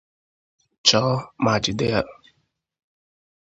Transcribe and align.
chọọ 0.87 1.13
ma 1.43 1.53
jide 1.63 1.87
ya. 1.93 2.01